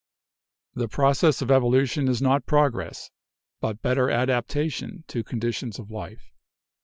[0.73, 3.11] "The process of evolution is not progress,
[3.59, 6.31] but better adaptation to conditions of life.